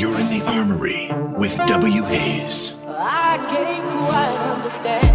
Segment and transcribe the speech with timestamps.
[0.00, 2.02] You're in the Armory with W.
[2.04, 2.74] Haze.
[2.88, 5.09] I can't quite understand.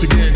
[0.00, 0.27] Again.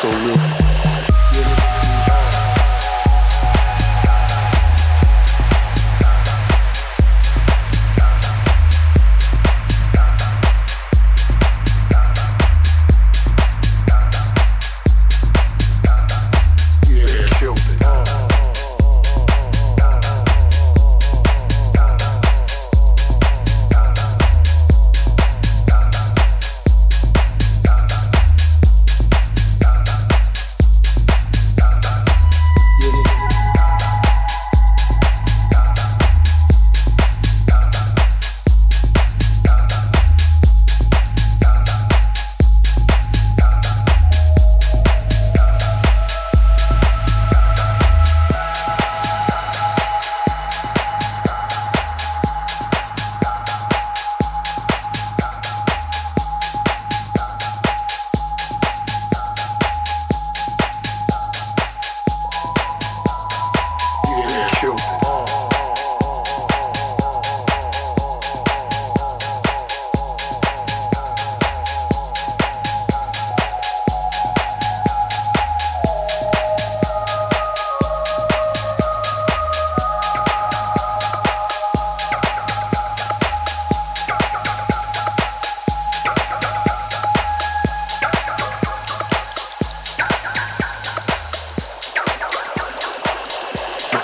[0.00, 0.67] so real.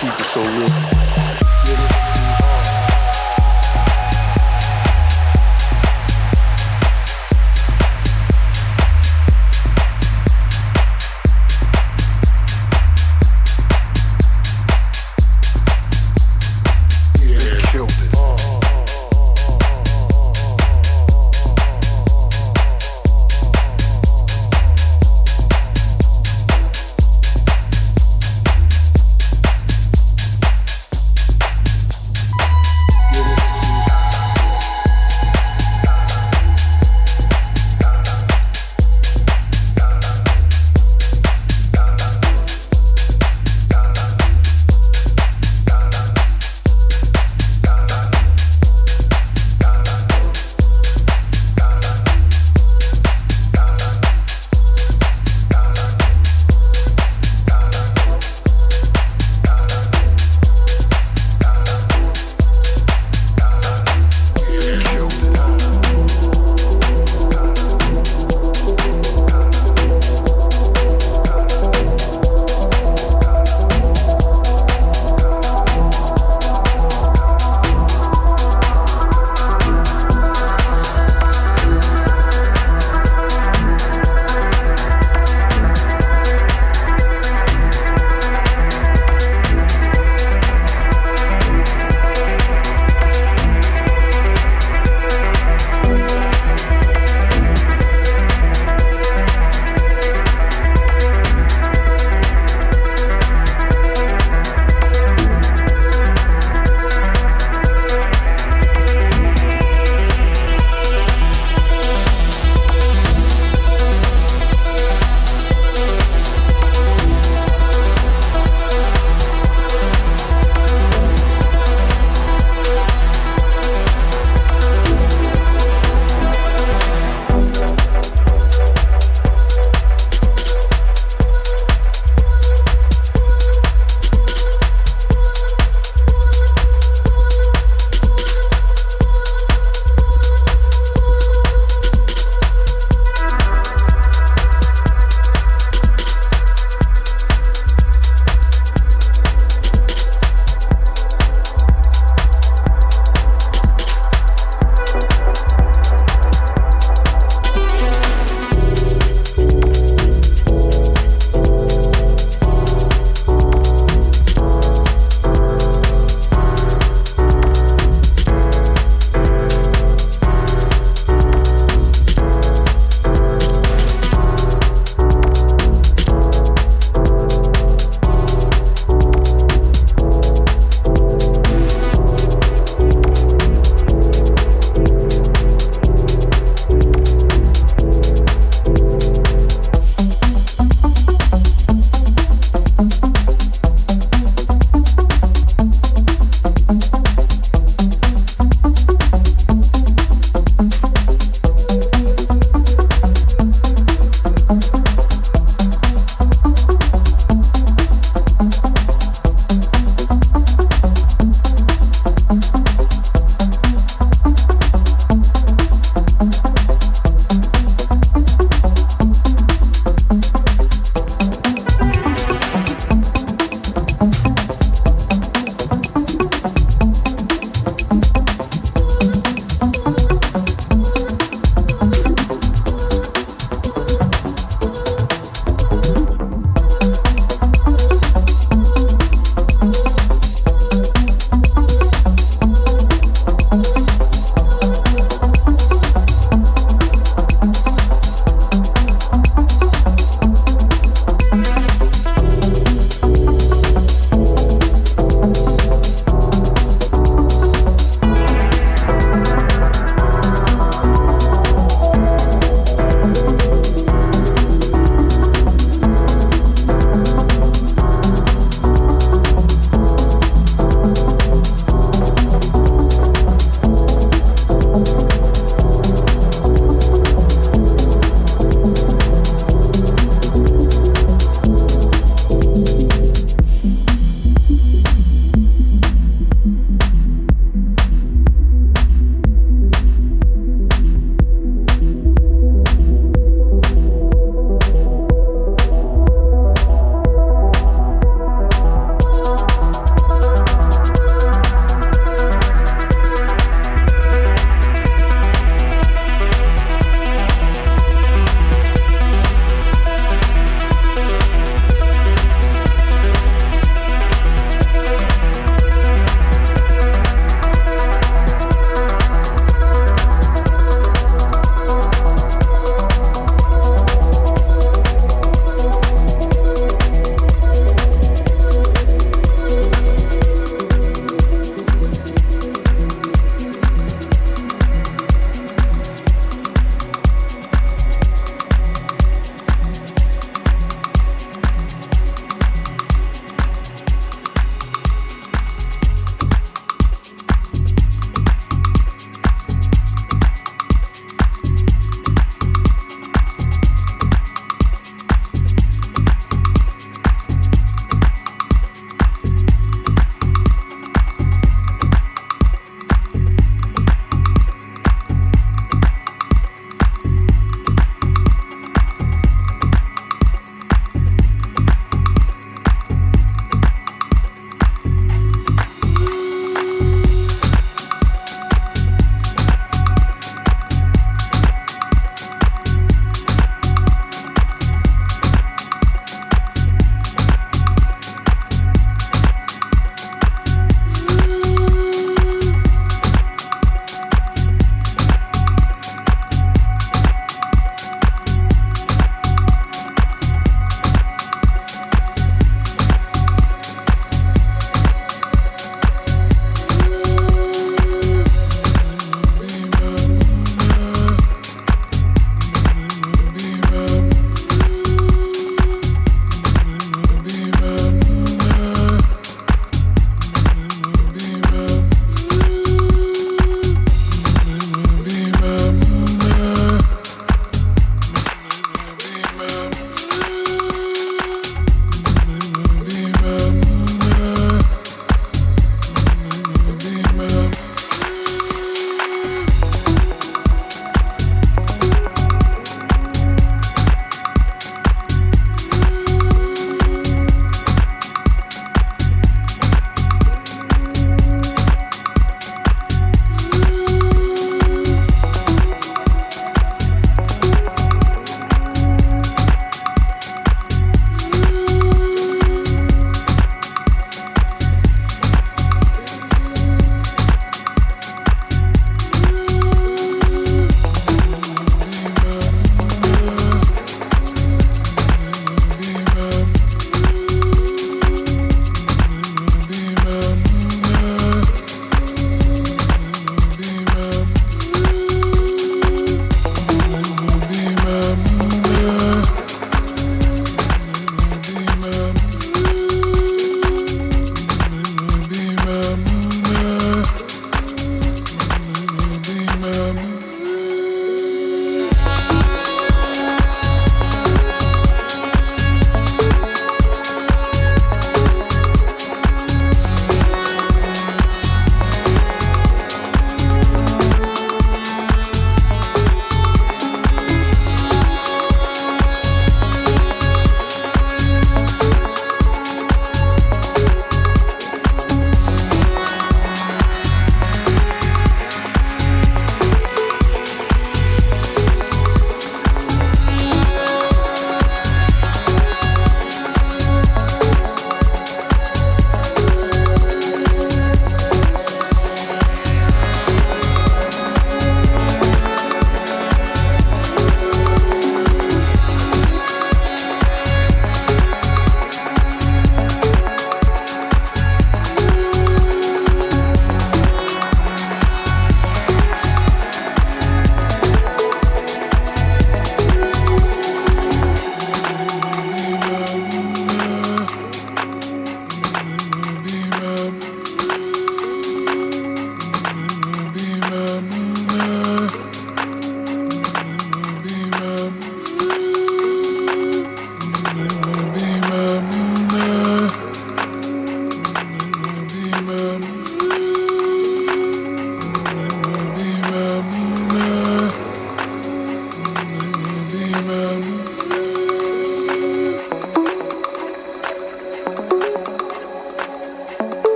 [0.00, 1.47] keep it so real.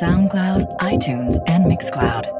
[0.00, 2.39] SoundCloud, iTunes, and Mixcloud.